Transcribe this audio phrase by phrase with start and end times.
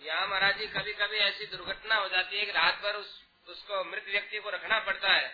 [0.00, 3.10] यहाँ महाराज जी कभी कभी ऐसी दुर्घटना हो जाती है कि रात भर उस,
[3.48, 5.28] उसको मृत व्यक्ति को रखना पड़ता है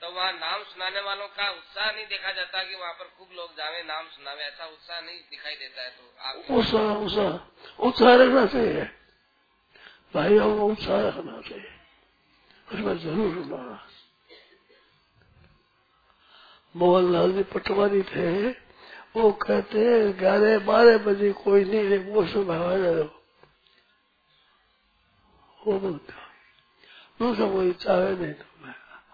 [0.00, 3.56] तो वहाँ नाम सुनाने वालों का उत्साह नहीं देखा जाता कि वहाँ पर खूब लोग
[3.56, 6.02] जावे, नाम सुनावे, ऐसा उत्साह नहीं दिखाई देता है तो
[6.58, 8.88] उत्साह उत्साह उत्साह रखना चाहिए।
[10.14, 11.72] को उत्साह रखना चाहिए।
[12.68, 13.78] उसमें ज़रूर सुनाना
[16.74, 18.50] मोहनलाल जी पटवारी थे,
[19.16, 23.19] वो कहते हैं ग्यारह बारह बजे कोई नहीं वो सब हमारे रहो
[25.66, 26.12] वो बोलते
[27.20, 28.44] दूसरा कोई चाहे, नहीं तो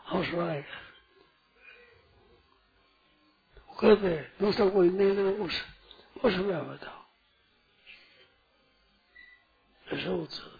[0.06, 0.84] हम सुनाएँगे
[3.80, 5.62] कहते दूसरा कोई नहीं रहे उस
[6.24, 7.04] उस बताओ।
[9.86, 10.54] ऐसा उत्सव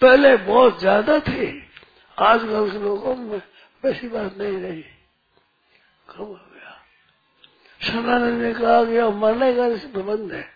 [0.00, 1.46] पहले बहुत ज़्यादा थे
[2.18, 3.42] आजकल के लोगों में
[3.84, 4.84] वैसी बात नहीं रही।
[7.84, 10.54] हो सनातन ने कहा कि अब मरने का प्रबंध है।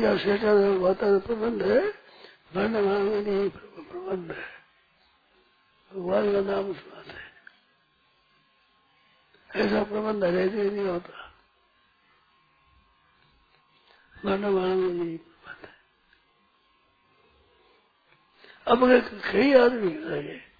[0.00, 1.88] या सेटा वाता प्रबंध है?
[2.56, 4.62] मरने वाले नहीं प्रबंध है।
[5.92, 7.32] भगवान का नाम सुनाते
[9.60, 11.34] ऐसा प्रबंध रहते नहीं होता।
[14.24, 15.74] मरने वाले नहीं प्रबंध है।
[18.66, 18.84] अब
[19.32, 20.51] कई आदमी रहे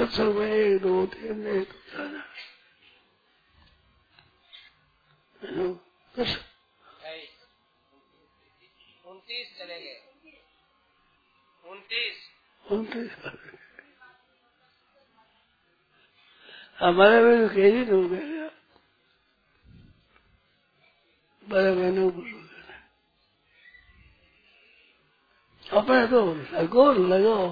[0.00, 2.22] सत्संग में एक दो तीन एक जाना
[12.64, 13.10] उनतीस
[16.78, 18.48] हमारे में तो दिन हो गए
[21.42, 22.38] बारह महीने ऊपर
[25.64, 26.22] अपने तो
[26.54, 27.48] लगो लगाओ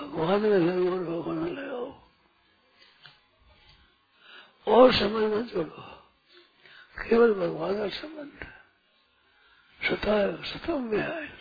[0.00, 1.98] भगवान में लगो भगवान लगाओ
[4.68, 5.82] और समझ मत जोड़ो।
[7.08, 8.46] केवल भगवान का संबंध
[9.88, 11.38] सता सतम में है।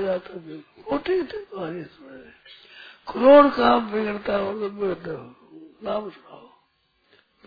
[0.00, 0.34] जाता
[0.82, 1.84] कोटि तुम्हारी
[3.12, 5.34] करोड़ काम बिगड़ता हो तो बिगड़ते हो।
[5.82, 6.48] नाम सुनाओ।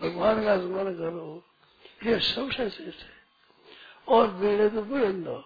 [0.00, 1.44] भगवान का स्मरण करो।
[2.04, 3.15] ये सबसे श्रेष्ठ है।
[4.08, 5.38] और बिगड़े तो बिगड़ दो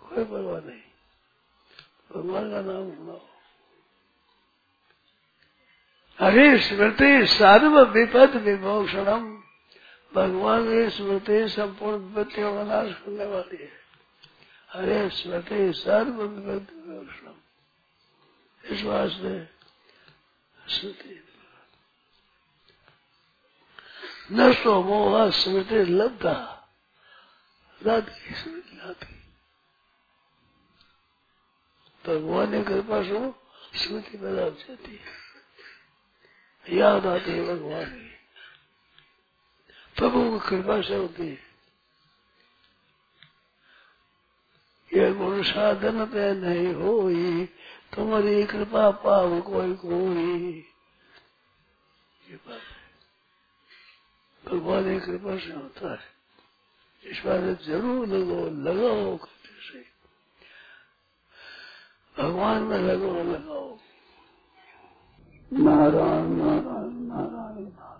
[0.00, 0.80] कोई परवाह नहीं।
[2.12, 3.20] भगवान का नाम सुनाओ।
[6.20, 9.42] हरे स्मृति सर्व विपद विमोक्षणम।
[10.14, 13.72] भगवान की स्मृति संपूर्ण विपत्तियों का नाश करने वाली है।
[14.70, 17.34] हरे स्मृति सर्व विपद विमोक्षणम।
[18.64, 19.44] इस वास्ते
[20.68, 21.24] स्मृति।
[24.32, 26.53] नष्टो मोह स्मृति लब्धा
[27.86, 29.14] स्मृति लाती
[32.06, 33.32] भगवान की कृपा से
[33.78, 35.24] स्मृति पैदा हो जाती है।
[36.76, 38.10] याद आती है भगवान की।
[39.96, 41.54] प्रभु की कृपा से होती है।
[44.94, 47.10] ये गुण साधन पे नहीं हो
[47.96, 50.68] तुम्हारी कृपा पाव कोई कोई।
[54.46, 56.23] भगवान की कृपा से होता है।
[57.06, 59.84] बार ज़रूर लगो लगाओ करते से।
[62.22, 63.78] भगवान में लगो लगाओ।
[65.52, 67.93] नारायण नारायण नारायण।